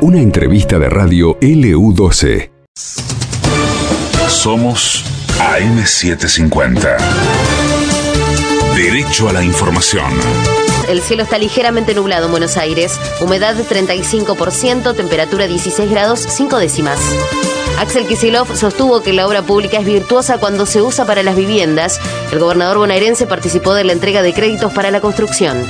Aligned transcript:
Una 0.00 0.18
entrevista 0.18 0.78
de 0.78 0.88
radio 0.88 1.38
LU12. 1.40 2.50
Somos 4.28 5.04
AM750. 5.38 6.96
Derecho 8.74 9.28
a 9.28 9.32
la 9.32 9.44
información. 9.44 10.10
El 10.88 11.00
cielo 11.00 11.22
está 11.22 11.38
ligeramente 11.38 11.94
nublado 11.94 12.26
en 12.26 12.32
Buenos 12.32 12.56
Aires. 12.56 12.98
Humedad 13.20 13.54
35%, 13.56 14.96
temperatura 14.96 15.46
16 15.46 15.90
grados, 15.90 16.20
5 16.20 16.58
décimas. 16.58 16.98
Axel 17.78 18.06
Kisilov 18.06 18.54
sostuvo 18.56 19.02
que 19.02 19.12
la 19.12 19.26
obra 19.26 19.42
pública 19.42 19.78
es 19.78 19.86
virtuosa 19.86 20.38
cuando 20.38 20.66
se 20.66 20.82
usa 20.82 21.04
para 21.04 21.22
las 21.22 21.36
viviendas. 21.36 22.00
El 22.32 22.38
gobernador 22.38 22.78
bonaerense 22.78 23.26
participó 23.26 23.74
de 23.74 23.84
la 23.84 23.92
entrega 23.92 24.22
de 24.22 24.34
créditos 24.34 24.72
para 24.72 24.90
la 24.90 25.00
construcción. 25.00 25.64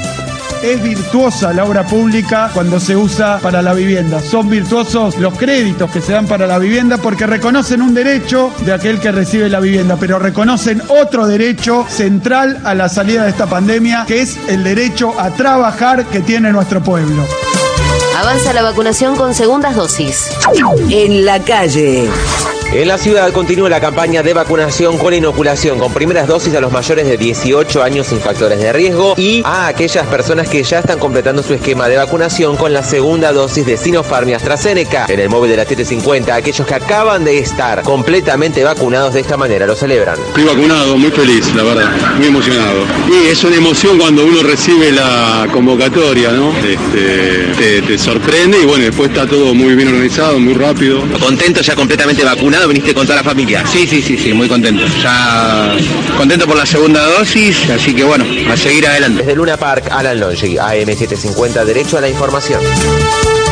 Es 0.62 0.80
virtuosa 0.80 1.52
la 1.52 1.64
obra 1.64 1.84
pública 1.84 2.48
cuando 2.54 2.78
se 2.78 2.94
usa 2.94 3.38
para 3.40 3.62
la 3.62 3.74
vivienda. 3.74 4.20
Son 4.20 4.48
virtuosos 4.48 5.18
los 5.18 5.36
créditos 5.36 5.90
que 5.90 6.00
se 6.00 6.12
dan 6.12 6.28
para 6.28 6.46
la 6.46 6.58
vivienda 6.58 6.98
porque 6.98 7.26
reconocen 7.26 7.82
un 7.82 7.94
derecho 7.94 8.52
de 8.64 8.72
aquel 8.72 9.00
que 9.00 9.10
recibe 9.10 9.48
la 9.48 9.58
vivienda, 9.58 9.96
pero 9.98 10.20
reconocen 10.20 10.80
otro 10.88 11.26
derecho 11.26 11.84
central 11.88 12.60
a 12.64 12.74
la 12.74 12.88
salida 12.88 13.24
de 13.24 13.30
esta 13.30 13.46
pandemia, 13.46 14.04
que 14.06 14.20
es 14.20 14.38
el 14.48 14.62
derecho 14.62 15.18
a 15.18 15.30
trabajar 15.30 16.06
que 16.06 16.20
tiene 16.20 16.52
nuestro 16.52 16.80
pueblo. 16.80 17.26
Avanza 18.16 18.52
la 18.52 18.62
vacunación 18.62 19.16
con 19.16 19.34
segundas 19.34 19.74
dosis. 19.74 20.30
En 20.90 21.24
la 21.24 21.40
calle. 21.40 22.08
En 22.74 22.88
la 22.88 22.96
ciudad 22.96 23.30
continúa 23.34 23.68
la 23.68 23.80
campaña 23.80 24.22
de 24.22 24.32
vacunación 24.32 24.96
con 24.96 25.12
inoculación 25.12 25.78
con 25.78 25.92
primeras 25.92 26.26
dosis 26.26 26.54
a 26.54 26.60
los 26.62 26.72
mayores 26.72 27.06
de 27.06 27.18
18 27.18 27.82
años 27.82 28.06
sin 28.06 28.18
factores 28.18 28.58
de 28.60 28.72
riesgo 28.72 29.12
y 29.18 29.42
a 29.44 29.66
aquellas 29.66 30.06
personas 30.06 30.48
que 30.48 30.62
ya 30.62 30.78
están 30.78 30.98
completando 30.98 31.42
su 31.42 31.52
esquema 31.52 31.86
de 31.90 31.98
vacunación 31.98 32.56
con 32.56 32.72
la 32.72 32.82
segunda 32.82 33.30
dosis 33.30 33.66
de 33.66 33.76
Sinopharm 33.76 34.30
y 34.30 34.32
AstraZeneca. 34.32 35.04
En 35.10 35.20
el 35.20 35.28
móvil 35.28 35.50
de 35.50 35.58
la 35.58 35.64
750, 35.66 36.34
aquellos 36.34 36.66
que 36.66 36.74
acaban 36.74 37.24
de 37.24 37.40
estar 37.40 37.82
completamente 37.82 38.64
vacunados 38.64 39.12
de 39.12 39.20
esta 39.20 39.36
manera 39.36 39.66
lo 39.66 39.76
celebran. 39.76 40.18
Estoy 40.28 40.44
vacunado, 40.44 40.96
muy 40.96 41.10
feliz, 41.10 41.54
la 41.54 41.64
verdad, 41.64 41.90
muy 42.16 42.28
emocionado. 42.28 42.86
Y 43.06 43.28
es 43.28 43.44
una 43.44 43.56
emoción 43.56 43.98
cuando 43.98 44.24
uno 44.24 44.42
recibe 44.42 44.92
la 44.92 45.46
convocatoria, 45.52 46.32
¿no? 46.32 46.54
Este, 46.56 47.52
te, 47.58 47.82
te 47.82 47.98
sorprende 47.98 48.62
y 48.62 48.64
bueno, 48.64 48.84
después 48.84 49.10
está 49.10 49.26
todo 49.26 49.52
muy 49.52 49.74
bien 49.74 49.88
organizado, 49.88 50.38
muy 50.38 50.54
rápido. 50.54 51.02
Contento 51.20 51.60
ya 51.60 51.74
completamente 51.74 52.24
vacunado, 52.24 52.61
viniste 52.66 52.94
con 52.94 53.06
toda 53.06 53.16
la 53.16 53.24
familia. 53.24 53.64
Sí, 53.66 53.86
sí, 53.86 54.02
sí, 54.02 54.16
sí, 54.16 54.32
muy 54.32 54.48
contento. 54.48 54.84
Ya 55.02 55.74
contento 56.16 56.46
por 56.46 56.56
la 56.56 56.66
segunda 56.66 57.04
dosis, 57.04 57.68
así 57.70 57.94
que 57.94 58.04
bueno, 58.04 58.24
a 58.50 58.56
seguir 58.56 58.86
adelante. 58.86 59.20
Desde 59.20 59.36
Luna 59.36 59.56
Park, 59.56 59.88
Alan 59.90 60.20
Longi, 60.20 60.56
AM750, 60.56 61.64
derecho 61.64 61.98
a 61.98 62.00
la 62.00 62.08
información. 62.08 62.60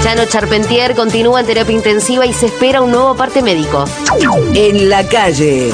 Chano 0.02 0.24
Charpentier 0.24 0.94
continúa 0.94 1.40
en 1.40 1.46
terapia 1.46 1.74
intensiva 1.74 2.24
y 2.24 2.32
se 2.32 2.46
espera 2.46 2.80
un 2.80 2.90
nuevo 2.90 3.14
parte 3.14 3.42
médico. 3.42 3.84
En 4.54 4.88
la 4.88 5.06
calle. 5.06 5.72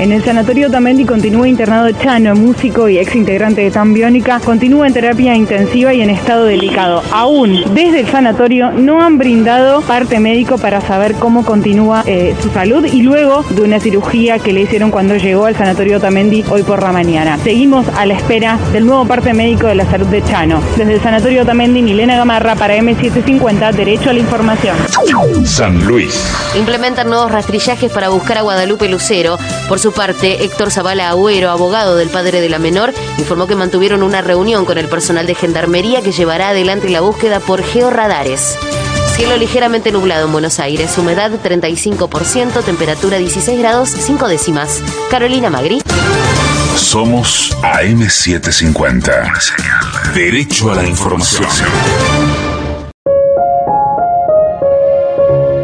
En 0.00 0.10
el 0.10 0.24
sanatorio 0.24 0.68
Tamendi 0.68 1.04
continúa 1.04 1.48
internado 1.48 1.88
Chano, 1.92 2.34
músico 2.34 2.88
y 2.88 2.98
ex 2.98 3.14
integrante 3.14 3.60
de 3.60 3.70
Tan 3.70 3.94
Biónica, 3.94 4.40
continúa 4.40 4.88
en 4.88 4.92
terapia 4.92 5.36
intensiva 5.36 5.94
y 5.94 6.02
en 6.02 6.10
estado 6.10 6.46
delicado. 6.46 7.00
Aún 7.12 7.62
desde 7.74 8.00
el 8.00 8.08
sanatorio 8.08 8.72
no 8.72 9.00
han 9.00 9.18
brindado 9.18 9.82
parte 9.82 10.18
médico 10.18 10.58
para 10.58 10.80
saber 10.80 11.14
cómo 11.14 11.44
continúa 11.44 12.02
eh, 12.06 12.34
su 12.42 12.50
salud 12.50 12.84
y 12.84 13.02
luego 13.02 13.44
de 13.50 13.62
una 13.62 13.78
cirugía 13.78 14.40
que 14.40 14.52
le 14.52 14.62
hicieron 14.62 14.90
cuando 14.90 15.16
llegó 15.16 15.46
al 15.46 15.54
sanatorio 15.54 16.00
Tamendi 16.00 16.44
hoy 16.50 16.64
por 16.64 16.82
la 16.82 16.90
mañana. 16.90 17.38
Seguimos 17.38 17.86
a 17.96 18.04
la 18.04 18.14
espera 18.14 18.58
del 18.72 18.86
nuevo 18.86 19.06
parte 19.06 19.32
médico 19.32 19.68
de 19.68 19.76
la 19.76 19.88
salud 19.88 20.08
de 20.08 20.24
Chano. 20.24 20.60
Desde 20.76 20.94
el 20.94 21.02
sanatorio 21.02 21.46
Tamendi, 21.46 21.82
Milena 21.82 22.16
Gamarra 22.16 22.56
para 22.56 22.76
M750, 22.76 23.72
Derecho 23.72 24.10
a 24.10 24.12
la 24.12 24.18
Información. 24.18 24.76
San 25.44 25.86
Luis. 25.86 26.34
Implementan 26.58 27.08
nuevos 27.08 27.30
rastrillajes 27.30 27.92
para 27.92 28.08
buscar 28.08 28.38
a 28.38 28.42
Guadalupe 28.42 28.88
Lucero. 28.88 29.38
Por 29.68 29.78
su 29.84 29.92
parte, 29.92 30.42
Héctor 30.42 30.70
Zavala 30.70 31.10
Agüero, 31.10 31.50
abogado 31.50 31.94
del 31.94 32.08
padre 32.08 32.40
de 32.40 32.48
la 32.48 32.58
menor, 32.58 32.94
informó 33.18 33.46
que 33.46 33.54
mantuvieron 33.54 34.02
una 34.02 34.22
reunión 34.22 34.64
con 34.64 34.78
el 34.78 34.88
personal 34.88 35.26
de 35.26 35.34
Gendarmería 35.34 36.00
que 36.00 36.10
llevará 36.10 36.48
adelante 36.48 36.88
la 36.88 37.02
búsqueda 37.02 37.38
por 37.38 37.62
georradares. 37.62 38.56
Cielo 39.14 39.36
ligeramente 39.36 39.92
nublado 39.92 40.24
en 40.24 40.32
Buenos 40.32 40.58
Aires, 40.58 40.96
humedad 40.96 41.32
35%, 41.32 42.64
temperatura 42.64 43.18
16 43.18 43.58
grados, 43.58 43.90
5 43.90 44.26
décimas. 44.26 44.80
Carolina 45.10 45.50
Magri. 45.50 45.82
Somos 46.76 47.54
AM750. 47.60 50.14
Derecho 50.14 50.72
a 50.72 50.76
la 50.76 50.88
información. 50.88 51.44